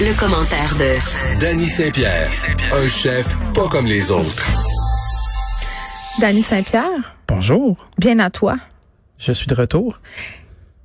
Le, 0.00 0.18
commentaire 0.18 0.74
de 0.76 1.38
Danny 1.40 1.66
Saint-Pierre, 1.66 2.28
un 2.72 2.88
chef 2.88 3.36
pas 3.54 3.68
comme 3.68 3.86
les 3.86 4.10
autres. 4.10 4.46
Danny 6.20 6.42
Saint-Pierre, 6.42 7.16
Bonjour, 7.28 7.76
bien 7.98 8.18
à 8.18 8.30
toi. 8.30 8.56
je 9.18 9.32
suis 9.32 9.46
de 9.46 9.54
retour. 9.54 10.00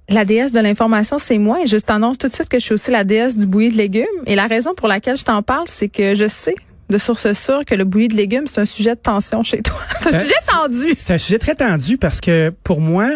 La 0.09 0.25
déesse 0.25 0.51
de 0.51 0.59
l'information, 0.59 1.17
c'est 1.17 1.38
moi 1.38 1.61
et 1.63 1.67
je 1.67 1.77
t'annonce 1.77 2.17
tout 2.17 2.27
de 2.27 2.33
suite 2.33 2.49
que 2.49 2.59
je 2.59 2.65
suis 2.65 2.73
aussi 2.73 2.91
la 2.91 3.03
déesse 3.03 3.38
du 3.38 3.45
bouilli 3.45 3.69
de 3.69 3.77
légumes. 3.77 4.05
Et 4.27 4.35
la 4.35 4.47
raison 4.47 4.73
pour 4.75 4.88
laquelle 4.88 5.17
je 5.17 5.23
t'en 5.23 5.41
parle, 5.41 5.66
c'est 5.67 5.89
que 5.89 6.13
je 6.16 6.27
sais 6.27 6.55
de 6.89 6.97
source 6.99 7.33
sûre 7.33 7.66
que 7.66 7.73
le 7.73 7.83
bouilli 7.83 8.09
de 8.09 8.16
légumes, 8.16 8.45
c'est 8.45 8.61
un 8.61 8.66
sujet 8.66 8.95
de 8.95 8.99
tension 9.02 9.43
chez 9.43 9.61
toi. 9.63 9.77
c'est 9.99 10.13
un 10.13 10.17
Euh, 10.17 10.19
sujet 10.19 10.35
tendu. 10.47 10.93
C'est 10.99 11.13
un 11.13 11.17
sujet 11.17 11.39
très 11.39 11.55
tendu 11.55 11.97
parce 11.97 12.21
que 12.21 12.53
pour 12.63 12.79
moi, 12.81 13.09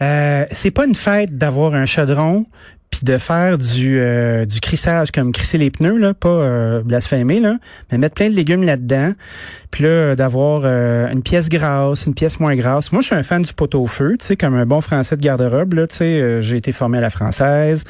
euh, 0.00 0.44
c'est 0.50 0.72
pas 0.72 0.86
une 0.86 0.96
fête 0.96 1.36
d'avoir 1.38 1.74
un 1.74 1.86
chaudron 1.86 2.46
puis 2.92 3.00
de 3.02 3.18
faire 3.18 3.58
du 3.58 3.98
euh, 3.98 4.44
du 4.44 4.60
crissage 4.60 5.10
comme 5.10 5.32
crisser 5.32 5.58
les 5.58 5.70
pneus 5.70 5.96
là, 5.96 6.14
pas 6.14 6.28
euh, 6.28 6.82
blasphémer 6.82 7.40
là, 7.40 7.56
mais 7.90 7.98
mettre 7.98 8.14
plein 8.14 8.28
de 8.28 8.34
légumes 8.34 8.62
là-dedans. 8.62 9.14
Puis 9.72 9.82
là 9.82 10.14
d'avoir 10.14 10.62
euh, 10.64 11.08
une 11.10 11.22
pièce 11.22 11.48
grasse, 11.48 12.06
une 12.06 12.14
pièce 12.14 12.38
moins 12.38 12.54
grasse. 12.54 12.92
Moi, 12.92 13.00
je 13.00 13.06
suis 13.06 13.16
un 13.16 13.22
fan 13.22 13.42
du 13.42 13.52
pot-au-feu, 13.54 14.16
tu 14.20 14.26
sais 14.26 14.36
comme 14.36 14.54
un 14.54 14.66
bon 14.66 14.82
français 14.82 15.16
de 15.16 15.22
garde-robe 15.22 15.72
là, 15.72 15.86
tu 15.86 15.96
sais, 15.96 16.04
euh, 16.04 16.40
j'ai 16.42 16.58
été 16.58 16.70
formé 16.70 16.98
à 16.98 17.00
la 17.00 17.10
française. 17.10 17.84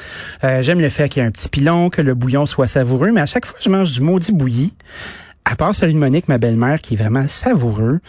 Euh, 0.45 0.61
j'aime 0.61 0.79
le 0.79 0.89
fait 0.89 1.09
qu'il 1.09 1.21
y 1.21 1.25
ait 1.25 1.27
un 1.27 1.31
petit 1.31 1.49
pilon, 1.49 1.89
que 1.89 2.01
le 2.01 2.13
bouillon 2.13 2.45
soit 2.45 2.67
savoureux, 2.67 3.11
mais 3.11 3.21
à 3.21 3.25
chaque 3.25 3.45
fois 3.45 3.57
que 3.57 3.63
je 3.63 3.69
mange 3.69 3.91
du 3.91 4.01
maudit 4.01 4.31
bouilli, 4.31 4.73
à 5.43 5.57
part 5.57 5.75
celui 5.75 5.93
de 5.93 5.99
Monique, 5.99 6.29
ma 6.29 6.37
belle-mère, 6.37 6.79
qui 6.79 6.93
est 6.93 6.97
vraiment 6.97 7.27
savoureux, 7.27 7.99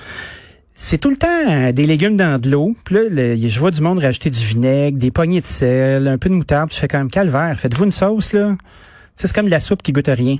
c'est 0.74 0.98
tout 0.98 1.10
le 1.10 1.16
temps 1.16 1.28
euh, 1.48 1.72
des 1.72 1.86
légumes 1.86 2.16
dans 2.16 2.40
de 2.40 2.50
l'eau. 2.50 2.74
Puis 2.84 2.94
là, 2.96 3.02
le- 3.10 3.36
je 3.48 3.60
vois 3.60 3.70
du 3.70 3.80
monde 3.80 3.98
rajouter 3.98 4.30
du 4.30 4.42
vinaigre, 4.44 4.98
des 4.98 5.10
poignées 5.10 5.40
de 5.40 5.46
sel, 5.46 6.08
un 6.08 6.18
peu 6.18 6.28
de 6.28 6.34
moutarde. 6.34 6.68
Puis 6.68 6.76
je 6.76 6.80
fais 6.80 6.88
quand 6.88 6.98
même 6.98 7.10
calvaire. 7.10 7.56
Faites-vous 7.58 7.84
une 7.84 7.90
sauce, 7.90 8.32
là? 8.32 8.56
C'est 9.16 9.32
comme 9.32 9.46
de 9.46 9.50
la 9.50 9.60
soupe 9.60 9.82
qui 9.82 9.92
goûte 9.92 10.08
à 10.08 10.14
rien. 10.14 10.38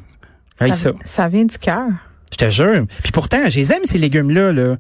Hey, 0.61 0.75
ça. 0.75 0.93
ça 1.05 1.29
vient 1.29 1.45
du 1.45 1.59
cœur. 1.59 1.87
Je 2.33 2.37
te 2.37 2.51
jure. 2.51 2.87
Puis 3.03 3.13
pourtant, 3.13 3.49
je 3.49 3.57
les 3.59 3.73
aime, 3.73 3.85
ces 3.85 3.99
légumes-là. 3.99 4.53
Là. 4.53 4.77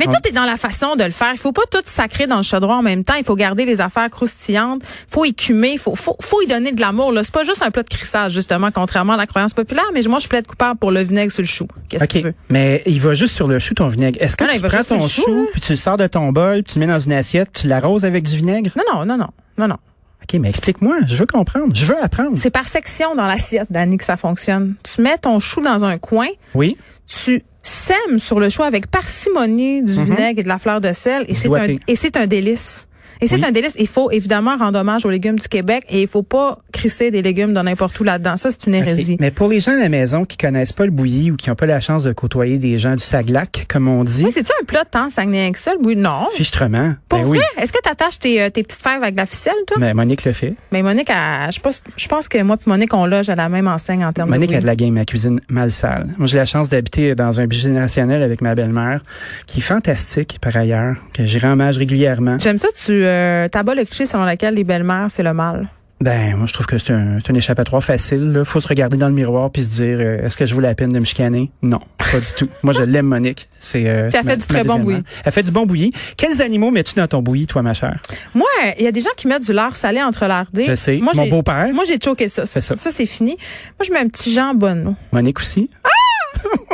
Mais 0.00 0.06
tout 0.06 0.28
est 0.28 0.32
dans 0.32 0.44
la 0.44 0.56
façon 0.56 0.94
de 0.94 1.02
le 1.02 1.10
faire. 1.10 1.30
Il 1.32 1.38
faut 1.38 1.50
pas 1.52 1.62
tout 1.70 1.80
sacrer 1.84 2.26
dans 2.28 2.36
le 2.36 2.42
chaudron 2.44 2.74
en 2.74 2.82
même 2.82 3.02
temps. 3.02 3.14
Il 3.18 3.24
faut 3.24 3.34
garder 3.34 3.64
les 3.64 3.80
affaires 3.80 4.08
croustillantes. 4.10 4.82
faut 5.10 5.24
écumer. 5.24 5.76
faut, 5.76 5.96
faut, 5.96 6.16
faut 6.20 6.40
y 6.40 6.46
donner 6.46 6.70
de 6.72 6.80
l'amour. 6.80 7.10
là. 7.12 7.24
C'est 7.24 7.34
pas 7.34 7.42
juste 7.42 7.62
un 7.62 7.70
plat 7.72 7.82
de 7.82 7.88
crissage, 7.88 8.32
justement, 8.32 8.70
contrairement 8.70 9.14
à 9.14 9.16
la 9.16 9.26
croyance 9.26 9.54
populaire. 9.54 9.86
Mais 9.92 10.02
moi, 10.02 10.20
je 10.20 10.28
plaide 10.28 10.46
coupable 10.46 10.78
pour 10.78 10.92
le 10.92 11.02
vinaigre 11.02 11.32
sur 11.32 11.42
le 11.42 11.48
chou. 11.48 11.66
Qu'est-ce 11.88 12.04
que 12.04 12.12
tu 12.18 12.20
veux? 12.24 12.34
Mais 12.48 12.82
il 12.86 13.00
va 13.00 13.14
juste 13.14 13.34
sur 13.34 13.48
le 13.48 13.58
chou, 13.58 13.74
ton 13.74 13.88
vinaigre. 13.88 14.18
Est-ce 14.22 14.36
que 14.36 14.44
non, 14.44 14.50
il 14.54 14.60
tu 14.62 14.68
prends 14.68 14.84
ton 14.84 15.00
chou, 15.08 15.22
chou, 15.22 15.48
puis 15.52 15.60
tu 15.60 15.72
le 15.72 15.76
sors 15.76 15.96
de 15.96 16.06
ton 16.06 16.30
bol, 16.30 16.62
puis 16.62 16.74
tu 16.74 16.78
le 16.78 16.86
mets 16.86 16.92
dans 16.92 17.00
une 17.00 17.12
assiette, 17.12 17.50
tu 17.52 17.66
l'arroses 17.66 18.04
avec 18.04 18.22
du 18.24 18.36
vinaigre? 18.36 18.70
Non, 18.76 18.84
non, 19.00 19.04
non, 19.04 19.16
non, 19.18 19.28
non, 19.58 19.66
non. 19.68 19.76
OK, 20.22 20.38
mais 20.40 20.48
explique-moi. 20.48 20.98
Je 21.08 21.16
veux 21.16 21.26
comprendre. 21.26 21.74
Je 21.74 21.84
veux 21.86 22.00
apprendre. 22.00 22.32
C'est 22.36 22.50
par 22.50 22.68
section 22.68 23.14
dans 23.16 23.24
l'assiette, 23.26 23.66
Dani, 23.70 23.96
que 23.98 24.04
ça 24.04 24.16
fonctionne. 24.16 24.74
Tu 24.84 25.02
mets 25.02 25.18
ton 25.18 25.40
chou 25.40 25.60
dans 25.60 25.84
un 25.84 25.98
coin, 25.98 26.28
Oui. 26.54 26.76
tu 27.06 27.42
sèmes 27.68 28.18
sur 28.18 28.40
le 28.40 28.48
chou 28.48 28.62
avec 28.62 28.88
parcimonie 28.88 29.82
du 29.82 29.92
vinaigre 29.92 30.40
et 30.40 30.42
de 30.42 30.48
la 30.48 30.58
fleur 30.58 30.80
de 30.80 30.92
sel, 30.92 31.24
et 31.28 31.34
c'est 31.34 31.46
un, 31.46 31.50
Doigté. 31.50 31.80
et 31.86 31.94
c'est 31.94 32.16
un 32.16 32.26
délice. 32.26 32.87
Et 33.20 33.26
c'est 33.26 33.36
Oui. 33.36 33.44
un 33.44 33.52
délice. 33.52 33.74
Il 33.78 33.86
faut 33.88 34.10
évidemment 34.10 34.56
rendre 34.56 34.78
hommage 34.78 35.04
aux 35.04 35.10
légumes 35.10 35.38
du 35.38 35.48
Québec 35.48 35.84
et 35.88 36.02
il 36.02 36.08
faut 36.08 36.22
pas 36.22 36.58
crisser 36.72 37.10
des 37.10 37.22
légumes 37.22 37.52
de 37.54 37.60
n'importe 37.60 37.98
où 38.00 38.04
là-dedans. 38.04 38.36
Ça, 38.36 38.50
c'est 38.50 38.66
une 38.66 38.74
hérésie. 38.74 39.16
Mais 39.20 39.30
pour 39.30 39.48
les 39.48 39.60
gens 39.60 39.72
à 39.72 39.76
la 39.76 39.88
maison 39.88 40.24
qui 40.24 40.36
connaissent 40.36 40.72
pas 40.72 40.84
le 40.84 40.90
bouilli 40.92 41.30
ou 41.30 41.36
qui 41.36 41.48
n'ont 41.48 41.56
pas 41.56 41.66
la 41.66 41.80
chance 41.80 42.04
de 42.04 42.12
côtoyer 42.12 42.58
des 42.58 42.78
gens 42.78 42.92
du 42.94 43.02
Saglac, 43.02 43.66
comme 43.68 43.88
on 43.88 44.04
dit, 44.04 44.24
Oui, 44.24 44.30
c'est-tu 44.32 44.52
un 44.60 44.64
plat 44.64 44.84
de 44.84 44.88
temps 44.90 45.10
Saguenay 45.10 45.42
avec 45.42 45.56
ça? 45.56 45.72
Oui, 45.82 45.96
non. 45.96 46.26
fichtrement. 46.34 46.94
Pour 47.08 47.18
ben 47.20 47.24
vrai? 47.26 47.38
oui. 47.38 47.62
Est-ce 47.62 47.72
que 47.72 47.78
tu 47.82 47.88
attaches 47.90 48.18
tes, 48.18 48.40
euh, 48.42 48.50
tes 48.50 48.62
petites 48.62 48.82
fèves 48.82 49.02
avec 49.02 49.14
de 49.14 49.20
la 49.20 49.26
ficelle, 49.26 49.54
toi? 49.66 49.76
Mais 49.80 49.94
Monique 49.94 50.24
le 50.24 50.32
fait. 50.32 50.54
Mais 50.72 50.82
Monique, 50.82 51.10
elle- 51.10 51.52
je 51.52 51.60
pense, 51.60 51.82
je 51.96 52.06
pense 52.08 52.28
que 52.28 52.40
moi 52.42 52.56
et 52.64 52.68
Monique, 52.68 52.94
on 52.94 53.06
loge 53.06 53.28
à 53.30 53.34
la 53.34 53.48
même 53.48 53.66
enseigne 53.68 54.04
en 54.04 54.12
termes 54.12 54.30
Monique 54.30 54.50
de 54.50 54.56
a 54.56 54.60
de 54.60 54.66
la 54.66 54.76
game, 54.76 54.92
ma 54.94 55.04
cuisine 55.04 55.40
mal 55.48 55.72
sale. 55.72 56.08
Moi, 56.18 56.26
j'ai 56.26 56.36
la 56.38 56.46
chance 56.46 56.68
d'habiter 56.68 57.14
dans 57.14 57.40
un 57.40 57.46
bigénérationnel 57.46 58.22
avec 58.22 58.40
ma 58.42 58.54
belle-mère, 58.54 59.02
qui 59.46 59.58
est 59.58 59.62
fantastique 59.62 60.38
par 60.40 60.56
ailleurs, 60.56 60.96
que 61.14 61.24
j'y 61.26 61.38
rends 61.38 61.52
hommage 61.52 61.78
régulièrement. 61.78 62.38
J'aime 62.38 62.58
ça, 62.58 62.68
tu 62.74 63.04
euh, 63.08 63.74
le 63.74 63.84
cliché 63.84 64.06
selon 64.06 64.24
lequel 64.24 64.54
les 64.54 64.64
belles-mères, 64.64 65.06
c'est 65.08 65.22
le 65.22 65.32
mal? 65.32 65.68
Ben, 66.00 66.36
moi, 66.36 66.46
je 66.46 66.52
trouve 66.52 66.66
que 66.66 66.78
c'est 66.78 66.92
un, 66.92 67.18
c'est 67.24 67.32
un 67.32 67.34
échappatoire 67.34 67.82
facile. 67.82 68.30
Là. 68.30 68.44
Faut 68.44 68.60
se 68.60 68.68
regarder 68.68 68.96
dans 68.96 69.08
le 69.08 69.14
miroir 69.14 69.50
puis 69.50 69.64
se 69.64 69.82
dire, 69.82 69.98
euh, 70.00 70.24
est-ce 70.24 70.36
que 70.36 70.46
je 70.46 70.54
vaut 70.54 70.60
la 70.60 70.76
peine 70.76 70.90
de 70.92 70.98
me 71.00 71.04
chicaner? 71.04 71.50
Non, 71.60 71.80
pas 71.98 72.20
du 72.20 72.26
tout. 72.36 72.48
Moi, 72.62 72.72
je 72.72 72.82
l'aime, 72.82 73.06
Monique. 73.06 73.48
C'est. 73.58 73.82
Euh, 73.88 74.08
ma- 74.14 74.22
fait 74.22 74.36
du 74.36 74.46
très 74.46 74.62
bon 74.62 74.78
bouilli. 74.78 75.02
Elle 75.24 75.32
fait 75.32 75.42
du 75.42 75.50
bon 75.50 75.66
bouilli. 75.66 75.92
Quels 76.16 76.40
animaux 76.40 76.70
mets-tu 76.70 76.94
dans 76.94 77.08
ton 77.08 77.20
bouilli, 77.20 77.48
toi, 77.48 77.62
ma 77.62 77.74
chère? 77.74 78.00
Moi, 78.32 78.46
il 78.78 78.84
y 78.84 78.86
a 78.86 78.92
des 78.92 79.00
gens 79.00 79.10
qui 79.16 79.26
mettent 79.26 79.44
du 79.44 79.52
lard 79.52 79.74
salé 79.74 80.00
entre 80.00 80.24
lardé. 80.26 80.62
Je 80.62 80.76
sais. 80.76 80.98
Moi, 80.98 81.14
Mon 81.16 81.24
j'ai- 81.24 81.30
beau-père. 81.30 81.70
Moi, 81.74 81.82
j'ai 81.84 81.98
choqué 82.02 82.28
ça. 82.28 82.46
Ça. 82.46 82.60
Ça, 82.60 82.76
c'est 82.76 83.06
fini. 83.06 83.36
Moi, 83.78 83.84
je 83.84 83.92
mets 83.92 83.98
un 83.98 84.08
petit 84.08 84.32
jambonneau. 84.32 84.94
Monique 85.10 85.40
aussi. 85.40 85.68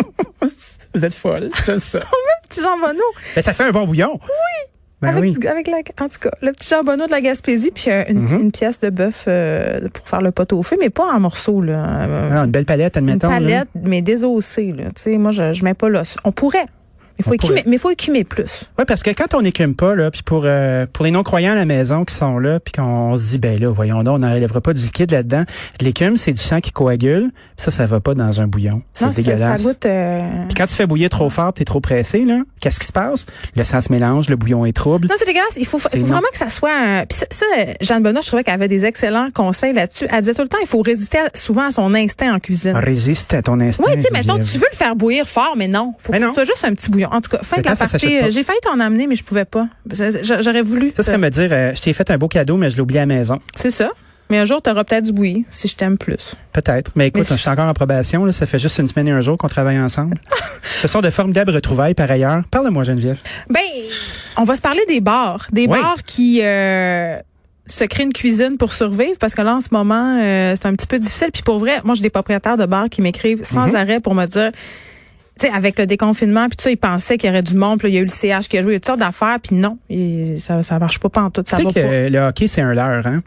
Vous 0.94 1.05
êtes 1.05 1.15
folle. 1.15 1.49
J'aime 1.65 1.78
ça. 1.78 2.00
Petit 2.49 2.61
jambonneau. 2.61 3.00
Ben, 3.34 3.41
ça 3.43 3.53
fait 3.55 3.65
un 3.65 3.71
bon 3.73 3.87
bouillon. 3.87 4.21
Oui. 4.23 4.74
Ben 5.05 5.17
avec, 5.17 5.23
oui. 5.23 5.39
du- 5.39 5.47
avec 5.47 5.67
la, 5.67 5.79
en 6.01 6.09
tout 6.09 6.19
cas, 6.21 6.31
le 6.43 6.53
petit 6.53 6.69
jambonneau 6.69 7.07
de 7.07 7.11
la 7.11 7.21
Gaspésie, 7.21 7.71
puis 7.75 7.91
euh, 7.91 8.03
une, 8.09 8.21
Mhm. 8.25 8.41
une 8.41 8.53
pièce 8.53 8.81
de 8.81 8.91
bœuf 8.91 9.25
euh, 9.29 9.89
pour 9.93 10.09
faire 10.09 10.21
le 10.21 10.31
pot 10.31 10.53
au 10.53 10.63
feu, 10.63 10.77
mais 10.81 10.91
pas 10.91 11.05
en 11.13 11.21
morceaux, 11.21 11.61
là. 11.63 12.03
Euh, 12.09 12.31
Ah, 12.33 12.45
une 12.45 12.51
belle 12.51 12.65
palette, 12.65 12.97
une 12.97 13.09
admettons. 13.09 13.29
là. 13.29 13.35
palette, 13.35 13.69
mais 13.85 14.03
désossée, 14.03 14.73
là. 14.73 14.85
Tu 14.95 15.03
sais, 15.03 15.19
moi, 15.19 15.31
je, 15.33 15.53
je 15.53 15.65
mets 15.65 15.75
pas 15.75 15.89
l'os. 15.89 16.17
On 16.25 16.33
pourrait. 16.33 16.67
Mais 17.19 17.25
faut 17.25 17.35
écumer, 17.35 17.63
mais 17.67 17.79
faut 17.79 17.91
écumer 17.91 18.25
plus. 18.25 18.65
Oui, 18.79 18.85
parce 18.87 19.03
que 19.03 19.11
quand 19.11 19.35
on 19.35 19.43
n'écume 19.43 19.75
pas, 19.77 19.95
là, 19.95 20.11
puis 20.11 20.23
pour 20.25 20.43
euh, 20.47 20.87
pour 20.93 21.05
les 21.05 21.11
non-croyants 21.13 21.53
à 21.53 21.55
la 21.55 21.65
maison 21.65 22.05
qui 22.05 22.15
sont 22.15 22.39
là, 22.39 22.59
puis 22.61 22.73
qu'on 22.73 23.15
se 23.17 23.31
dit, 23.31 23.39
ben 23.39 23.59
là, 23.61 23.69
voyons 23.71 24.03
donc, 24.03 24.17
on 24.17 24.27
n'enlèvera 24.27 24.61
pas 24.61 24.73
du 24.73 24.83
liquide 24.83 25.11
là-dedans. 25.13 25.45
L'écume, 25.81 26.17
c'est 26.17 26.33
du 26.33 26.41
sang 26.41 26.61
qui 26.61 26.73
coagule, 26.73 27.31
ça, 27.57 27.71
ça 27.71 27.87
va 27.87 28.01
pas 28.01 28.15
dans 28.15 28.41
un 28.41 28.47
bouillon. 28.49 28.83
C'est 28.95 29.15
dégueulasse. 29.15 29.63
Ça 29.63 29.69
goûte. 29.69 29.87
euh, 29.87 30.21
Puis 30.49 30.55
quand 30.57 30.67
tu 30.67 30.75
fais 30.75 30.87
bouillir 30.87 31.09
trop 31.11 31.29
fort, 31.31 31.53
t'es 31.53 31.65
trop 31.65 31.81
pressé, 31.81 32.25
là, 32.25 32.41
qu'est-ce 32.61 32.81
qui 32.81 32.87
se 32.87 32.93
passe? 32.93 33.27
Le 33.57 33.63
sang 33.65 33.81
se 33.81 33.93
mélange, 33.93 34.29
le 34.29 34.37
bouillon 34.37 34.65
est 34.67 34.73
trouble. 34.73 35.07
Non, 35.09 35.15
c'est 35.17 35.27
dégueulasse. 35.27 35.57
Il 35.57 35.67
faut, 35.67 35.79
il 35.95 36.01
faut 36.01 36.07
vraiment 36.07 36.29
que 36.33 36.39
ça 36.39 36.49
soit. 36.49 36.73
un- 36.75 37.07
Puis 37.07 37.19
ça, 37.19 37.27
ça, 37.31 37.47
Jeanne 37.81 38.03
Benoît, 38.03 38.23
je 38.23 38.27
trouvais 38.27 38.43
qu'elle 38.45 38.55
avait 38.55 38.69
des 38.69 38.85
excellents 38.85 39.29
conseils 39.33 39.73
là-dessus. 39.73 40.07
Elle 40.11 40.23
disait 40.23 40.35
tout 40.35 40.43
le 40.43 40.49
temps, 40.49 40.59
il 40.61 40.67
faut 40.67 40.83
résister 40.83 41.19
à- 41.19 41.31
souvent 41.35 41.67
à 41.67 41.71
son 41.71 41.95
instinct 41.95 42.35
en 42.35 42.39
cuisine. 42.39 42.75
Résiste 42.77 43.35
à 43.35 43.43
ton 43.43 43.61
instinct. 43.61 43.85
Oui, 43.87 43.95
tu 43.97 44.03
sais, 44.03 44.09
maintenant, 44.13 44.35
Geneviève. 44.35 44.53
tu 44.53 44.59
veux 44.59 44.67
le 44.73 44.77
faire 44.77 44.97
bouillir 44.97 45.29
fort, 45.29 45.55
mais 45.57 45.69
non. 45.69 45.95
Faut 45.99 46.13
que 46.13 46.19
ce 46.19 46.29
soit 46.29 46.45
juste 46.45 46.65
un 46.65 46.75
petit 46.75 46.91
bouillon. 46.91 47.04
En 47.11 47.21
tout 47.21 47.31
cas, 47.31 47.39
de 47.39 47.63
la 47.63 47.77
partie. 47.77 48.17
euh, 48.19 48.31
J'ai 48.31 48.43
failli 48.43 48.59
t'en 48.63 48.79
amener, 48.81 49.07
mais 49.07 49.15
je 49.15 49.25
pouvais 49.25 49.45
pas. 49.45 49.69
J'aurais 50.23 50.63
voulu. 50.63 50.93
Ça, 50.97 51.03
c'est 51.03 51.13
comme 51.13 51.21
me 51.23 51.31
dire, 51.31 51.49
euh, 51.53 51.73
je 51.75 51.81
t'ai 51.81 51.93
fait 51.93 52.11
un 52.11 52.19
beau 52.19 52.29
cadeau, 52.29 52.57
mais 52.57 52.71
je 52.71 52.77
l'ai 52.77 52.83
oublié 52.83 53.01
à 53.01 53.03
la 53.07 53.15
maison. 53.15 53.41
C'est 53.57 53.71
ça. 53.71 53.91
Mais 54.31 54.39
un 54.39 54.47
jour, 54.47 54.63
tu 54.63 54.71
auras 54.71 54.85
peut-être 54.85 55.05
du 55.05 55.13
bouilli, 55.13 55.45
si 55.51 55.69
je 55.69 55.77
t'aime 55.77 55.99
plus. 55.99 56.35
Peut-être. 56.55 56.91
Mais 56.95 57.09
écoute, 57.09 57.27
Mais 57.29 57.37
je 57.37 57.41
suis 57.41 57.51
encore 57.51 57.69
en 57.69 57.75
probation, 57.75 58.25
là. 58.25 58.33
Ça 58.33 58.47
fait 58.47 58.59
juste 58.59 58.79
une 58.79 58.89
semaine 58.89 59.07
et 59.09 59.11
un 59.11 59.21
jour 59.21 59.37
qu'on 59.37 59.49
travaille 59.49 59.79
ensemble. 59.79 60.19
Ce 60.81 60.89
sont 60.89 61.03
de 61.03 61.11
formidables 61.11 61.51
retrouvailles 61.51 61.93
par 61.95 62.11
ailleurs. 62.11 62.43
Parle-moi, 62.51 62.85
Geneviève. 62.85 63.19
Ben, 63.51 63.61
on 64.39 64.45
va 64.45 64.57
se 64.57 64.63
parler 64.63 64.81
des 64.89 65.01
bars. 65.03 65.47
Des 65.53 65.67
Oui. 65.67 65.79
bars 65.79 66.03
qui 66.07 66.41
euh, 66.43 67.19
se 67.67 67.85
créent 67.85 68.05
une 68.05 68.15
cuisine 68.15 68.57
pour 68.57 68.73
survivre 68.73 69.19
parce 69.21 69.35
que 69.35 69.43
là, 69.43 69.57
en 69.57 69.61
ce 69.61 69.69
moment, 69.73 70.19
euh, 70.23 70.55
c'est 70.57 70.67
un 70.67 70.75
petit 70.75 70.87
peu 70.87 70.99
difficile. 70.99 71.29
Puis 71.31 71.43
pour 71.43 71.59
vrai, 71.59 71.83
moi, 71.85 71.95
j'ai 71.95 72.03
des 72.03 72.11
propriétaires 72.11 72.57
de 72.57 72.65
bars 72.67 72.89
qui 72.89 73.03
m'écrivent 73.03 73.45
sans 73.45 73.69
Mhm. 73.69 73.75
arrêt 73.77 74.00
pour 74.00 74.15
me 74.15 74.25
dire... 74.25 74.53
Tu 75.39 75.47
sais, 75.47 75.53
avec 75.53 75.79
le 75.79 75.87
déconfinement, 75.87 76.47
puis 76.49 76.57
tout 76.57 76.63
ça, 76.63 76.71
ils 76.71 76.77
pensaient 76.77 77.19
qu'il 77.19 77.29
y 77.29 77.31
aurait 77.33 77.43
du 77.43 77.55
monde, 77.55 77.81
puis 77.81 77.89
là, 77.89 77.91
il 77.91 77.95
y 77.95 77.99
a 77.99 78.01
eu 78.03 78.05
le 78.05 78.09
CH 78.09 78.49
qui 78.49 78.57
a 78.57 78.63
joué, 78.63 78.73
il 78.73 78.75
y 78.75 78.77
a 78.77 78.81
toutes 78.81 78.87
sortes 78.87 79.01
d'affaires, 79.01 79.39
puis 79.43 79.57
non, 79.57 79.79
et 79.91 80.37
ça, 80.39 80.63
ça 80.63 80.79
marche 80.79 81.01
pas 81.01 81.09
en 81.21 81.31
tout, 81.31 81.43
ça 81.45 81.57
va 81.57 81.63
sais 81.63 81.65
pas. 81.67 81.73
que 81.73 82.13
le 82.13 82.19
hockey, 82.21 82.47
c'est 82.47 82.61
un 82.61 82.73
leurre, 82.73 83.07
hein? 83.07 83.23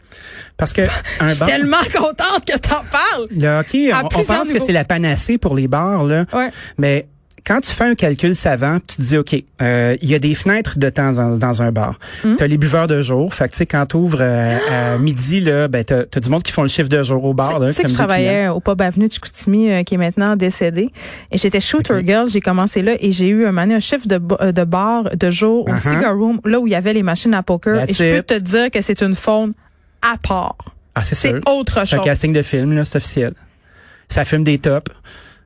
Parce 0.56 0.72
que 0.72 0.82
un 1.20 1.28
Je 1.28 1.34
suis 1.34 1.40
bar, 1.40 1.48
tellement 1.48 1.76
contente 1.94 2.44
que 2.46 2.56
t'en 2.58 2.82
parles. 2.90 3.26
le 3.30 3.60
hockey, 3.60 3.92
on, 3.92 4.08
pense 4.08 4.50
que 4.50 4.58
c'est 4.58 4.72
la 4.72 4.84
panacée 4.84 5.36
pour 5.36 5.54
les 5.54 5.68
bars, 5.68 6.04
là. 6.04 6.24
Ouais. 6.32 6.50
Mais 6.78 7.08
quand 7.46 7.60
tu 7.60 7.72
fais 7.72 7.84
un 7.84 7.94
calcul 7.94 8.34
savant, 8.34 8.78
tu 8.86 8.96
te 8.96 9.02
dis, 9.02 9.16
OK, 9.18 9.34
euh, 9.62 9.96
il 10.02 10.08
y 10.08 10.14
a 10.14 10.18
des 10.18 10.34
fenêtres 10.34 10.78
de 10.78 10.90
temps 10.90 11.12
dans, 11.12 11.36
dans 11.38 11.62
un 11.62 11.72
bar. 11.72 11.98
Hmm. 12.24 12.36
Tu 12.36 12.44
as 12.44 12.46
les 12.46 12.58
buveurs 12.58 12.86
de 12.86 13.00
jour. 13.02 13.32
Fait 13.34 13.46
que, 13.46 13.52
tu 13.52 13.58
sais, 13.58 13.66
quand 13.66 13.86
tu 13.86 13.96
ouvres 13.96 14.22
à 14.22 14.98
midi, 14.98 15.40
là, 15.40 15.68
ben, 15.68 15.84
tu 15.84 15.94
as, 15.94 16.20
du 16.20 16.28
monde 16.28 16.42
qui 16.42 16.52
font 16.52 16.62
le 16.62 16.68
chiffre 16.68 16.88
de 16.88 17.02
jour 17.02 17.24
au 17.24 17.34
bar. 17.34 17.60
Tu 17.60 17.72
sais 17.72 17.82
que 17.82 17.88
je 17.88 17.94
clients. 17.94 18.06
travaillais 18.06 18.48
au 18.48 18.60
pub 18.60 18.80
Avenue 18.82 19.08
de 19.08 19.12
Chicoutimi, 19.12 19.70
euh, 19.70 19.82
qui 19.82 19.94
est 19.94 19.98
maintenant 19.98 20.36
décédé. 20.36 20.90
Et 21.30 21.38
j'étais 21.38 21.60
shooter 21.60 22.04
girl. 22.06 22.28
J'ai 22.28 22.40
commencé 22.40 22.82
là 22.82 22.92
et 23.00 23.10
j'ai 23.12 23.28
eu 23.28 23.46
un, 23.46 23.56
un 23.56 23.80
chiffre 23.80 24.06
de, 24.06 24.20
euh, 24.40 24.52
de 24.52 24.64
bar 24.64 25.04
de 25.16 25.30
jour 25.30 25.66
au 25.66 25.72
Uh-huh. 25.72 25.90
Cigar 25.90 26.16
Room, 26.16 26.40
là 26.44 26.58
où 26.60 26.66
il 26.66 26.70
y 26.72 26.74
avait 26.76 26.92
les 26.92 27.02
machines 27.02 27.34
à 27.34 27.42
poker. 27.42 27.86
That's 27.86 28.00
et 28.00 28.12
je 28.12 28.16
peux 28.16 28.22
te 28.22 28.38
dire 28.38 28.70
que 28.70 28.80
c'est 28.82 29.02
une 29.02 29.14
faune 29.14 29.52
à 30.02 30.16
part. 30.16 30.56
Ah, 30.94 31.02
c'est 31.04 31.14
C'est 31.14 31.30
sûr. 31.30 31.40
autre 31.46 31.74
C'est 31.86 31.94
un 31.94 31.98
chose. 31.98 32.04
casting 32.04 32.32
de 32.32 32.42
film, 32.42 32.72
là, 32.74 32.84
c'est 32.84 32.96
officiel. 32.96 33.32
Ça 34.08 34.24
fume 34.24 34.42
des 34.44 34.58
tops, 34.58 34.90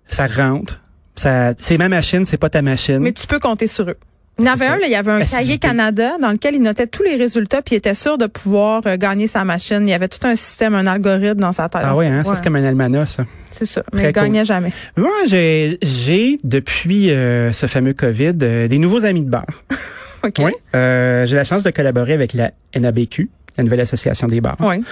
ça 0.06 0.26
rentre. 0.26 0.80
Ça, 1.16 1.54
c'est 1.58 1.78
ma 1.78 1.88
machine, 1.88 2.24
c'est 2.24 2.36
pas 2.38 2.48
ta 2.50 2.62
machine. 2.62 2.98
Mais 3.00 3.12
tu 3.12 3.26
peux 3.26 3.38
compter 3.38 3.66
sur 3.66 3.88
eux. 3.88 3.96
Il 4.38 4.46
y 4.46 4.48
en 4.48 4.52
avait 4.54 4.64
un, 4.66 4.78
là, 4.78 4.86
il 4.86 4.90
y 4.90 4.94
avait 4.94 5.10
un 5.10 5.18
cahier 5.20 5.34
Assiduité. 5.36 5.68
Canada 5.68 6.12
dans 6.20 6.30
lequel 6.32 6.54
il 6.54 6.62
notait 6.62 6.86
tous 6.86 7.02
les 7.02 7.16
résultats 7.16 7.60
puis 7.60 7.74
il 7.74 7.78
était 7.78 7.92
sûr 7.92 8.16
de 8.16 8.26
pouvoir 8.26 8.80
euh, 8.86 8.96
gagner 8.96 9.26
sa 9.26 9.44
machine. 9.44 9.82
Il 9.82 9.90
y 9.90 9.92
avait 9.92 10.08
tout 10.08 10.26
un 10.26 10.34
système, 10.34 10.74
un 10.74 10.86
algorithme 10.86 11.40
dans 11.40 11.52
sa 11.52 11.68
tête. 11.68 11.82
ah 11.84 11.94
oui, 11.94 12.06
hein, 12.06 12.24
ça 12.24 12.34
c'est 12.34 12.42
comme 12.42 12.56
un 12.56 12.64
almanach, 12.64 13.08
ça. 13.08 13.26
C'est 13.50 13.66
ça. 13.66 13.82
Mais 13.92 14.00
Très 14.00 14.08
il 14.10 14.12
gagnait 14.14 14.44
jamais. 14.46 14.72
Moi, 14.96 15.10
j'ai, 15.28 15.78
j'ai 15.82 16.38
depuis 16.44 17.10
euh, 17.10 17.52
ce 17.52 17.66
fameux 17.66 17.92
COVID 17.92 18.32
euh, 18.40 18.68
des 18.68 18.78
nouveaux 18.78 19.04
amis 19.04 19.22
de 19.22 19.28
bar. 19.28 19.44
OK. 20.24 20.36
Oui. 20.38 20.52
Euh, 20.74 21.26
j'ai 21.26 21.36
la 21.36 21.44
chance 21.44 21.62
de 21.62 21.70
collaborer 21.70 22.14
avec 22.14 22.32
la 22.32 22.52
NABQ, 22.74 23.28
la 23.58 23.64
nouvelle 23.64 23.80
association 23.80 24.28
des 24.28 24.40
bars, 24.40 24.56
Oui. 24.60 24.82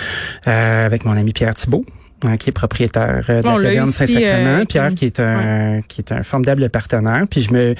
euh, 0.48 0.84
avec 0.86 1.06
mon 1.06 1.12
ami 1.16 1.32
Pierre 1.32 1.54
Thibault. 1.54 1.86
Hein, 2.24 2.36
qui 2.36 2.50
est 2.50 2.52
propriétaire 2.52 3.24
euh, 3.28 3.42
de 3.42 3.46
On 3.48 3.56
la 3.58 3.68
taverne 3.70 3.92
Saint-Sacrement, 3.92 4.60
euh, 4.60 4.64
Pierre 4.64 4.88
qui- 4.90 4.94
qui 4.96 5.04
est 5.06 5.20
un 5.20 5.80
qui 5.86 6.00
est 6.00 6.12
un 6.12 6.22
formidable 6.22 6.68
partenaire. 6.70 7.24
Puis 7.30 7.40
je 7.42 7.52
me 7.52 7.74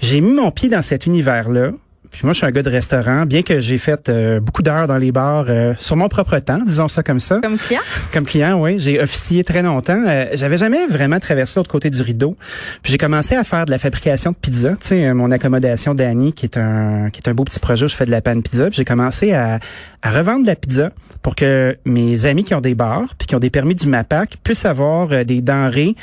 j'ai 0.00 0.20
mis 0.20 0.32
mon 0.32 0.50
pied 0.50 0.68
dans 0.68 0.82
cet 0.82 1.06
univers 1.06 1.48
là. 1.48 1.70
Puis 2.16 2.24
moi 2.24 2.32
je 2.32 2.38
suis 2.38 2.46
un 2.46 2.50
gars 2.50 2.62
de 2.62 2.70
restaurant, 2.70 3.26
bien 3.26 3.42
que 3.42 3.60
j'ai 3.60 3.76
fait 3.76 4.08
euh, 4.08 4.40
beaucoup 4.40 4.62
d'heures 4.62 4.86
dans 4.86 4.96
les 4.96 5.12
bars 5.12 5.44
euh, 5.50 5.74
sur 5.76 5.96
mon 5.96 6.08
propre 6.08 6.38
temps, 6.38 6.60
disons 6.64 6.88
ça 6.88 7.02
comme 7.02 7.20
ça. 7.20 7.40
Comme 7.42 7.58
client? 7.58 7.82
Comme 8.10 8.24
client, 8.24 8.58
oui, 8.58 8.76
j'ai 8.78 9.02
officié 9.02 9.44
très 9.44 9.60
longtemps. 9.60 10.02
Euh, 10.06 10.24
J'avais 10.32 10.56
jamais 10.56 10.86
vraiment 10.86 11.20
traversé 11.20 11.60
l'autre 11.60 11.70
côté 11.70 11.90
du 11.90 12.00
rideau. 12.00 12.34
Puis 12.82 12.90
j'ai 12.90 12.96
commencé 12.96 13.34
à 13.36 13.44
faire 13.44 13.66
de 13.66 13.70
la 13.70 13.76
fabrication 13.76 14.30
de 14.30 14.36
pizza. 14.36 14.70
Tu 14.70 14.76
sais, 14.80 15.06
euh, 15.06 15.12
mon 15.12 15.30
accommodation 15.30 15.94
d'Annie, 15.94 16.32
qui 16.32 16.46
est 16.46 16.56
un 16.56 17.10
qui 17.10 17.20
est 17.20 17.28
un 17.28 17.34
beau 17.34 17.44
petit 17.44 17.60
projet 17.60 17.84
où 17.84 17.88
je 17.88 17.94
fais 17.94 18.06
de 18.06 18.10
la 18.10 18.22
panne 18.22 18.42
pizza. 18.42 18.64
Puis 18.70 18.76
j'ai 18.76 18.86
commencé 18.86 19.34
à, 19.34 19.60
à 20.00 20.10
revendre 20.10 20.40
de 20.40 20.46
la 20.46 20.56
pizza 20.56 20.92
pour 21.20 21.36
que 21.36 21.76
mes 21.84 22.24
amis 22.24 22.44
qui 22.44 22.54
ont 22.54 22.62
des 22.62 22.74
bars 22.74 23.14
puis 23.18 23.26
qui 23.26 23.34
ont 23.34 23.40
des 23.40 23.50
permis 23.50 23.74
du 23.74 23.88
MAPAC 23.88 24.38
puissent 24.42 24.64
avoir 24.64 25.12
euh, 25.12 25.24
des 25.24 25.42
denrées 25.42 25.94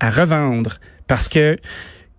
à 0.00 0.10
revendre. 0.10 0.74
Parce 1.06 1.28
que 1.28 1.56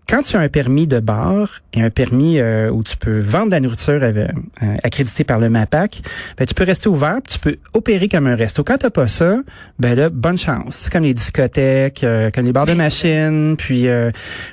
quand 0.10 0.22
tu 0.22 0.36
as 0.36 0.40
un 0.42 0.50
permis 0.50 0.86
de 0.86 1.00
bar 1.00 1.60
et 1.74 1.82
un 1.82 1.90
permis 1.90 2.40
euh, 2.40 2.70
où 2.70 2.84
tu 2.84 2.98
peux 2.98 3.20
vendre 3.20 3.48
de 3.48 3.52
la 3.52 3.60
nourriture 3.62 4.00
euh, 4.02 4.28
euh, 4.62 4.76
accréditée 4.84 5.24
par 5.24 5.40
le 5.40 5.50
MAPAC, 5.50 6.02
ben, 6.38 6.46
tu 6.46 6.54
peux 6.54 6.64
rester 6.66 6.90
ouvert, 6.90 7.20
tu 7.28 7.40
peux 7.40 7.56
opérer 7.74 8.08
comme 8.10 8.28
un 8.28 8.36
resto. 8.36 8.64
Quand 8.64 8.78
t'as 8.78 8.90
pas 8.90 9.08
ça, 9.08 9.38
ben 9.80 9.96
là, 9.96 10.10
bonne 10.10 10.38
chance. 10.38 10.76
C'est 10.76 10.92
comme 10.92 11.04
les 11.04 11.14
discothèques, 11.14 12.04
euh, 12.04 12.30
comme 12.32 12.46
les 12.46 12.54
bars 12.54 12.66
de 12.66 12.74
machines, 12.74 13.56
puis 13.58 13.88
euh, 13.88 14.12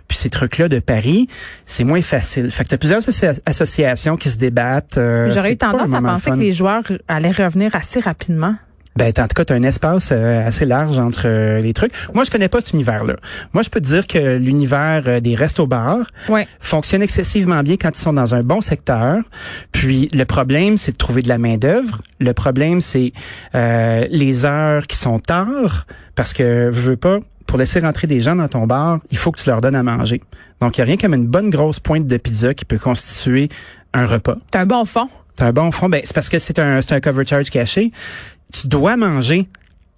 puis 0.09 0.17
ces 0.17 0.31
trucs-là 0.31 0.69
de 0.69 0.79
Paris, 0.79 1.29
c'est 1.67 1.85
moins 1.85 2.03
facile. 2.03 2.51
Fait 2.51 2.65
que 2.65 2.69
t'as 2.71 2.79
plusieurs 2.79 3.01
associa- 3.01 3.41
associations 3.45 4.17
qui 4.17 4.31
se 4.31 4.39
débattent. 4.39 4.95
J'aurais 4.97 5.53
eu 5.53 5.57
tendance 5.57 5.93
à 5.93 6.01
penser 6.01 6.31
fun. 6.31 6.37
que 6.37 6.41
les 6.41 6.53
joueurs 6.53 6.83
allaient 7.09 7.31
revenir 7.33 7.75
assez 7.75 8.01
rapidement. 8.01 8.55
Ben, 9.01 9.09
en 9.19 9.29
tout 9.29 9.35
cas, 9.35 9.47
tu 9.47 9.53
as 9.55 9.57
un 9.57 9.63
espace 9.63 10.11
euh, 10.13 10.47
assez 10.47 10.67
large 10.67 10.99
entre 10.99 11.23
euh, 11.25 11.59
les 11.59 11.73
trucs. 11.73 11.91
Moi, 12.13 12.23
je 12.25 12.31
connais 12.31 12.51
pas 12.51 12.61
cet 12.61 12.75
univers-là. 12.75 13.15
Moi, 13.55 13.63
je 13.63 13.71
peux 13.71 13.81
te 13.81 13.87
dire 13.87 14.07
que 14.07 14.37
l'univers 14.37 15.05
euh, 15.07 15.21
des 15.21 15.35
restos-bars 15.35 16.07
Ouais. 16.29 16.47
fonctionne 16.61 17.01
excessivement 17.01 17.63
bien 17.63 17.77
quand 17.81 17.97
ils 17.97 17.99
sont 17.99 18.13
dans 18.13 18.35
un 18.35 18.43
bon 18.43 18.61
secteur. 18.61 19.17
Puis, 19.73 20.09
le 20.13 20.25
problème, 20.27 20.77
c'est 20.77 20.93
de 20.93 20.97
trouver 20.99 21.23
de 21.23 21.29
la 21.29 21.39
main-d'œuvre. 21.39 22.03
Le 22.19 22.35
problème, 22.35 22.83
c'est 22.83 23.15
euh, 23.55 24.05
les 24.11 24.45
heures 24.45 24.87
qui 24.87 24.99
sont 24.99 25.19
tard, 25.19 25.87
parce 26.15 26.35
que, 26.35 26.69
je 26.71 26.81
veux 26.81 26.97
pas, 26.99 27.21
pour 27.47 27.57
laisser 27.57 27.81
rentrer 27.81 28.07
des 28.07 28.21
gens 28.21 28.37
dans 28.37 28.49
ton 28.49 28.67
bar, 28.67 28.99
il 29.11 29.17
faut 29.17 29.33
que 29.33 29.41
tu 29.41 29.49
leur 29.49 29.63
donnes 29.63 29.77
à 29.77 29.83
manger. 29.83 30.21
Donc, 30.61 30.77
il 30.77 30.81
n'y 30.81 30.83
a 30.83 30.87
rien 30.89 30.97
comme 30.99 31.15
une 31.15 31.27
bonne 31.27 31.49
grosse 31.49 31.81
pointe 31.81 32.07
de 32.07 32.17
pizza 32.19 32.53
qui 32.53 32.67
peut 32.67 32.79
constituer 32.79 33.49
un 33.95 34.05
repas. 34.05 34.37
T'as 34.53 34.61
un 34.61 34.67
bon 34.67 34.85
fond. 34.85 35.09
C'est 35.39 35.45
un 35.47 35.53
bon 35.55 35.71
fond. 35.71 35.89
Ben, 35.89 36.03
c'est 36.05 36.13
parce 36.15 36.29
que 36.29 36.39
c'est 36.39 36.59
un, 36.59 36.83
c'est 36.83 36.93
un 36.93 37.01
cover 37.01 37.25
charge 37.25 37.49
caché. 37.49 37.93
Tu 38.53 38.67
dois 38.69 38.97
manger 38.97 39.49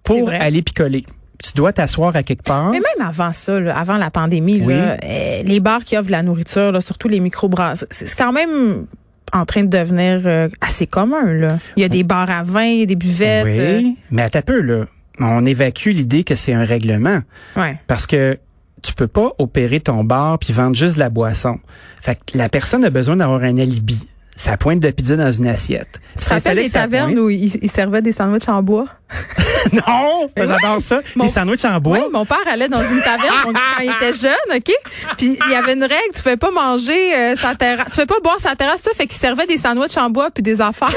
pour 0.05 0.31
aller 0.31 0.63
picoler. 0.63 1.05
Tu 1.43 1.53
dois 1.55 1.73
t'asseoir 1.73 2.15
à 2.15 2.23
quelque 2.23 2.45
part. 2.45 2.71
Mais 2.71 2.79
même 2.79 3.07
avant 3.07 3.33
ça, 3.33 3.59
là, 3.59 3.77
avant 3.77 3.97
la 3.97 4.11
pandémie, 4.11 4.63
Oui. 4.63 4.75
là, 4.75 4.97
euh, 5.03 5.43
les 5.43 5.59
bars 5.61 5.85
qui 5.85 5.97
offrent 5.97 6.07
de 6.07 6.13
la 6.13 6.23
nourriture, 6.23 6.71
là, 6.71 6.81
surtout 6.81 7.09
les 7.09 7.19
microbrasseries, 7.21 7.89
c'est 7.91 8.15
quand 8.17 8.33
même 8.33 8.87
en 9.33 9.45
train 9.45 9.63
de 9.65 9.69
devenir 9.69 10.21
euh, 10.27 10.49
assez 10.61 10.87
commun. 10.87 11.25
Là. 11.33 11.59
Il 11.77 11.83
y 11.83 11.85
a 11.85 11.89
des 11.89 12.05
bars 12.05 12.31
à 12.31 12.43
vin, 12.45 12.65
il 12.65 12.81
y 12.81 12.83
a 12.83 12.87
des 12.87 12.95
buvettes. 12.97 13.47
euh, 13.47 13.79
oui, 13.79 13.97
mais 14.11 14.23
à 14.23 14.31
ta 14.31 14.43
peu, 14.43 14.61
là. 14.61 14.85
On 15.19 15.45
évacue 15.45 15.89
l'idée 15.89 16.23
que 16.25 16.37
c'est 16.37 16.53
un 16.53 16.65
règlement. 16.65 17.21
ouais. 17.57 17.77
Parce 17.87 18.07
que 18.07 18.39
tu 18.83 18.95
peux 18.95 19.07
pas 19.09 19.33
opérer 19.39 19.79
ton 19.81 20.03
bar 20.05 20.39
puis 20.39 20.53
vendre 20.53 20.75
juste 20.77 20.95
de 20.95 20.99
la 21.01 21.09
boisson. 21.11 21.59
Fait 22.01 22.17
que 22.17 22.37
la 22.37 22.49
personne 22.49 22.85
a 22.85 22.91
besoin 22.91 23.17
d'avoir 23.17 23.43
un 23.43 23.59
alibi. 23.59 24.09
Sa 24.37 24.57
pointe 24.57 24.81
de 24.81 24.91
pizza 24.91 25.17
dans 25.17 25.31
une 25.31 25.47
assiette. 25.47 26.01
Tu 26.17 26.25
te 26.25 26.31
rappelles 26.31 26.57
les 26.57 26.71
tavernes 26.71 27.19
où 27.19 27.31
ils, 27.31 27.55
ils 27.63 27.71
servaient 27.71 28.03
des 28.03 28.13
sandwichs 28.13 28.49
en 28.49 28.63
bois? 28.63 28.87
Non! 29.87 30.31
J'adore 30.37 30.81
ça. 30.81 31.01
Mon- 31.17 31.25
Des 31.25 31.31
sandwichs 31.31 31.65
en 31.65 31.79
bois. 31.81 31.99
Oui, 31.99 32.05
mon 32.13 32.25
père 32.27 32.39
allait 32.51 32.69
dans 32.69 32.83
une 32.83 33.01
taverne 33.03 33.35
donc, 33.45 33.55
quand 33.55 33.83
il 33.83 33.91
était 33.91 34.13
jeune, 34.17 34.33
OK? 34.57 34.73
Puis 35.17 35.39
il 35.47 35.53
y 35.53 35.55
avait 35.55 35.75
une 35.75 35.83
règle, 35.83 35.95
tu 36.15 36.23
pouvais 36.23 36.37
pas 36.37 36.51
manger 36.51 37.15
euh, 37.17 37.35
sa 37.37 37.55
terrasse, 37.55 37.87
tu 37.87 37.93
pouvais 37.93 38.07
pas 38.07 38.21
boire 38.23 38.41
sa 38.41 38.55
terrasse, 38.57 38.83
ça 38.83 38.91
fait 38.97 39.07
qu'il 39.07 39.19
servait 39.21 39.47
des 39.47 39.57
sandwichs 39.57 39.97
en 39.97 40.11
bois 40.11 40.31
puis 40.31 40.43
des 40.43 40.61
affaires. 40.61 40.91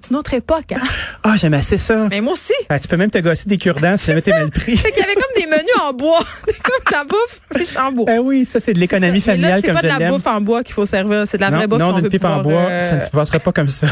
C'est 0.00 0.10
une 0.10 0.16
autre 0.16 0.34
époque, 0.34 0.72
hein? 0.72 0.80
Ah, 1.22 1.34
j'aime 1.36 1.54
assez 1.54 1.78
ça. 1.78 2.06
Mais 2.10 2.20
moi 2.20 2.32
aussi. 2.32 2.52
Ah, 2.68 2.78
tu 2.78 2.88
peux 2.88 2.96
même 2.96 3.10
te 3.10 3.18
gosser 3.18 3.48
des 3.48 3.58
cure-dents 3.58 3.96
si 3.96 4.06
jamais 4.06 4.22
t'es 4.22 4.32
mal 4.32 4.50
pris. 4.50 4.76
Fait 4.76 4.90
qu'il 4.90 5.00
y 5.00 5.04
avait 5.04 5.14
comme 5.14 5.24
des 5.36 5.46
menus 5.46 5.64
en 5.86 5.92
bois. 5.92 6.18
comme 6.62 6.84
de 6.86 6.92
la 6.92 7.04
bouffe 7.04 7.76
en 7.76 7.92
bois. 7.92 8.04
Ben 8.06 8.18
oui, 8.20 8.44
ça 8.44 8.60
c'est 8.60 8.72
de 8.72 8.78
l'économie 8.78 9.12
Mais 9.12 9.18
là, 9.18 9.24
familiale 9.32 9.60
c'est 9.60 9.66
comme 9.68 9.76
pas 9.76 9.82
de 9.82 9.88
je 9.88 9.92
la 9.92 9.98
l'aime. 9.98 10.12
bouffe 10.14 10.26
en 10.26 10.40
bois 10.40 10.62
qu'il 10.62 10.74
faut 10.74 10.86
servir, 10.86 11.24
c'est 11.26 11.36
de 11.36 11.42
la 11.42 11.50
non, 11.50 11.56
vraie 11.58 11.66
bouffe. 11.66 11.78
non, 11.78 11.88
si 11.90 11.94
on 11.94 11.98
d'une 12.00 12.08
pipe 12.08 12.24
en 12.24 12.42
bois, 12.42 12.52
euh, 12.52 12.80
ça 12.88 12.94
ne 12.96 13.00
se 13.00 13.10
passera 13.10 13.38
pas 13.38 13.52
comme 13.52 13.68
ça. 13.68 13.86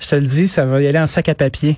Je 0.00 0.06
te 0.06 0.14
le 0.16 0.22
dis, 0.22 0.48
ça 0.48 0.64
va 0.64 0.80
y 0.80 0.86
aller 0.88 0.98
en 0.98 1.06
sac 1.06 1.28
à 1.28 1.34
papier. 1.42 1.76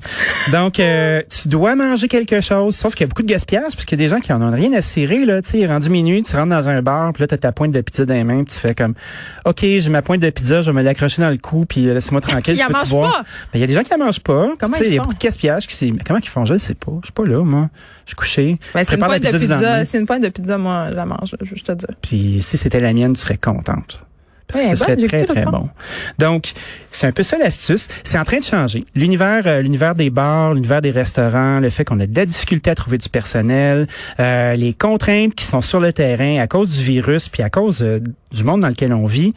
Donc, 0.53 0.79
euh, 0.79 1.23
tu 1.31 1.49
dois 1.49 1.75
manger 1.75 2.09
quelque 2.09 2.41
chose, 2.41 2.77
sauf 2.77 2.95
qu'il 2.95 3.03
y 3.03 3.05
a 3.05 3.07
beaucoup 3.07 3.23
de 3.23 3.29
gaspillage, 3.29 3.73
parce 3.75 3.85
qu'il 3.87 3.99
y 3.99 4.03
a 4.03 4.05
des 4.05 4.15
gens 4.15 4.21
qui 4.21 4.33
en 4.33 4.43
ont 4.43 4.51
rien 4.51 4.73
à 4.75 4.83
cirer, 4.83 5.25
là. 5.25 5.41
Tu 5.41 5.51
sais, 5.51 5.67
rendu 5.67 5.89
minuit, 5.89 6.23
tu 6.23 6.37
rentres 6.37 6.51
dans 6.51 6.69
un 6.69 6.83
bar, 6.83 7.13
puis 7.13 7.23
là, 7.23 7.27
t'as 7.27 7.39
ta 7.39 7.53
pointe 7.53 7.73
de 7.73 7.81
pizza 7.81 8.05
dans 8.05 8.15
les 8.15 8.25
mains, 8.25 8.45
puis 8.45 8.55
tu 8.55 8.61
fais 8.61 8.75
comme, 8.75 8.95
OK, 9.45 9.61
j'ai 9.61 9.89
ma 9.89 10.03
pointe 10.03 10.21
de 10.21 10.29
pizza, 10.31 10.61
je 10.61 10.71
vais 10.71 10.77
me 10.77 10.83
l'accrocher 10.83 11.23
dans 11.23 11.31
le 11.31 11.39
cou, 11.39 11.65
puis 11.67 11.89
euh, 11.89 11.95
laisse-moi 11.95 12.21
tranquille. 12.21 12.57
Peux-tu 12.57 12.73
mangent 12.73 12.91
boire? 12.91 13.13
pas. 13.13 13.23
Ben, 13.23 13.59
il 13.59 13.61
y 13.61 13.65
a 13.65 13.67
des 13.67 13.75
gens 13.75 13.83
qui 13.83 13.95
en 13.95 13.99
mangent 13.99 14.21
pas. 14.21 14.51
Comment 14.59 14.77
ils 14.81 14.87
Il 14.87 14.95
y 14.95 14.99
a 14.99 15.03
beaucoup 15.03 15.15
de 15.15 15.19
gaspillage 15.19 15.67
qui 15.67 15.93
mais 15.93 16.03
comment 16.07 16.21
ils 16.23 16.29
font? 16.29 16.45
Je 16.45 16.59
sais 16.59 16.75
pas. 16.75 16.93
Je 17.01 17.07
suis 17.07 17.13
pas 17.13 17.25
là, 17.25 17.43
moi. 17.43 17.71
Je 18.05 18.11
suis 18.11 18.17
couché. 18.17 18.59
Ben, 18.75 18.85
c'est 18.85 18.95
une 18.95 19.01
la 19.01 19.07
pointe 19.07 19.23
de 19.23 19.39
pizza. 19.39 19.85
C'est 19.85 19.99
une 19.99 20.07
pointe 20.07 20.23
de 20.23 20.29
pizza, 20.29 20.59
moi, 20.59 20.89
je 20.91 20.95
la 20.97 21.07
mange, 21.07 21.35
je 21.41 21.63
te 21.63 21.73
dire. 21.73 21.89
Puis 22.03 22.39
si 22.41 22.57
c'était 22.57 22.81
la 22.81 22.93
mienne, 22.93 23.15
tu 23.15 23.21
serais 23.21 23.39
contente. 23.39 24.05
Parce 24.47 24.61
Oui, 24.61 24.65
que 24.67 24.71
elle 24.71 24.77
ce 24.77 24.85
est 25.05 25.09
serait 25.09 25.25
très, 25.25 25.35
très 25.35 25.45
bon. 25.47 25.69
Donc, 26.19 26.53
c'est 26.91 27.07
un 27.07 27.13
peu 27.13 27.23
ça 27.23 27.39
l'astuce. 27.39 27.89
C'est 28.05 28.19
en 28.19 28.25
train 28.25 28.39
de 28.39 28.45
changer. 28.45 28.85
L'univers 28.95 29.43
euh, 29.47 29.63
l'univers 29.63 29.95
des 29.95 30.11
bars, 30.11 30.55
l'univers 30.55 30.81
des 30.81 30.91
restaurants, 30.91 31.61
le 31.61 31.71
fait 31.71 31.85
qu'on 31.85 31.99
a 32.01 32.07
de 32.07 32.15
la 32.17 32.27
difficulté 32.27 32.71
à 32.71 32.75
trouver 32.75 32.99
du 32.99 33.09
personnel, 33.09 33.87
euh, 34.21 34.55
les 34.55 34.75
contraintes 34.75 35.35
qui 35.35 35.45
sont 35.45 35.61
sur 35.61 35.81
le 35.81 35.93
terrain 35.93 36.39
à 36.39 36.47
cause 36.47 36.69
du 36.79 36.83
virus, 36.85 37.29
puis 37.29 37.43
à 37.43 37.51
cause 37.51 37.83
euh, 37.83 38.01
du 38.33 38.45
monde 38.45 38.61
dans 38.61 38.69
lequel 38.69 38.93
on 38.93 39.07
vit, 39.07 39.35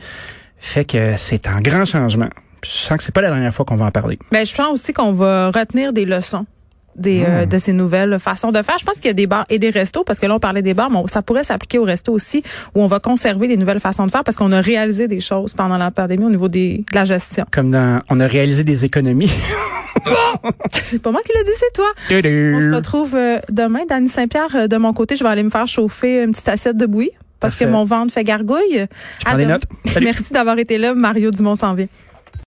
fait 0.59 0.85
que 0.85 1.13
c'est 1.17 1.47
un 1.47 1.57
grand 1.57 1.85
changement. 1.85 2.29
Je 2.63 2.69
sens 2.69 2.97
que 2.97 3.03
c'est 3.03 3.13
pas 3.13 3.21
la 3.21 3.29
dernière 3.29 3.53
fois 3.53 3.65
qu'on 3.65 3.75
va 3.75 3.85
en 3.85 3.91
parler. 3.91 4.17
Ben, 4.31 4.45
je 4.45 4.53
pense 4.53 4.67
aussi 4.73 4.91
qu'on 4.93 5.13
va 5.13 5.51
retenir 5.51 5.93
des 5.93 6.05
leçons. 6.05 6.45
Des, 6.97 7.23
euh, 7.23 7.45
Hmm. 7.45 7.49
de 7.49 7.57
ces 7.59 7.73
nouvelles 7.73 8.17
façons 8.19 8.51
de 8.51 8.59
faire. 8.63 8.75
Je 8.79 8.83
pense 8.85 8.95
qu'il 8.95 9.05
y 9.05 9.09
a 9.09 9.13
des 9.13 9.27
bars 9.27 9.45
et 9.49 9.59
des 9.59 9.69
restos, 9.69 10.03
parce 10.03 10.19
que 10.19 10.25
là, 10.25 10.33
on 10.35 10.39
parlait 10.39 10.63
des 10.63 10.73
bars, 10.73 10.89
mais 10.89 10.97
on- 10.97 11.07
ça 11.07 11.21
pourrait 11.21 11.43
s'appliquer 11.43 11.77
aux 11.77 11.83
restos 11.83 12.11
aussi, 12.11 12.41
où 12.73 12.81
on 12.81 12.87
va 12.87 12.99
conserver 12.99 13.47
les 13.47 13.55
nouvelles 13.55 13.79
façons 13.79 14.05
de 14.07 14.11
faire, 14.11 14.23
parce 14.23 14.35
qu'on 14.35 14.51
a 14.51 14.59
réalisé 14.61 15.07
des 15.07 15.19
choses 15.19 15.53
pendant 15.53 15.77
la 15.77 15.91
pandémie 15.91 16.25
au 16.25 16.29
niveau 16.31 16.47
des, 16.47 16.79
de 16.91 16.95
la 16.95 17.05
gestion. 17.05 17.45
Comme 17.51 17.69
dans, 17.71 18.01
on 18.09 18.19
a 18.19 18.25
réalisé 18.25 18.63
des 18.63 18.83
économies. 18.85 19.31
C'est 20.73 21.01
pas 21.01 21.11
moi 21.11 21.21
qui 21.25 21.31
le 21.37 21.43
dis, 21.43 21.51
c'est 21.55 21.73
toi. 21.73 21.91
On 22.09 22.71
se 22.71 22.75
retrouve 22.75 23.15
euh, 23.15 23.39
demain. 23.51 23.81
Dany 23.87 24.07
Saint-Pierre, 24.09 24.55
euh, 24.55 24.67
de 24.67 24.77
mon 24.77 24.93
côté, 24.93 25.15
je 25.15 25.23
vais 25.23 25.29
aller 25.29 25.43
me 25.43 25.49
faire 25.49 25.67
chauffer 25.67 26.23
une 26.23 26.31
petite 26.31 26.49
assiette 26.49 26.77
de 26.77 26.85
bouillie, 26.85 27.11
parce 27.39 27.53
Parfait. 27.53 27.65
que 27.65 27.69
mon 27.71 27.85
ventre 27.85 28.13
fait 28.13 28.23
gargouille. 28.23 28.87
Je 29.19 29.25
prends 29.25 29.37
des 29.37 29.45
notes. 29.45 29.63
Salut. 29.85 30.05
Merci 30.05 30.31
d'avoir 30.33 30.57
été 30.59 30.77
là. 30.77 30.93
Mario 30.93 31.31
Dumont 31.31 31.55
s'en 31.55 31.73
vient. 31.73 31.87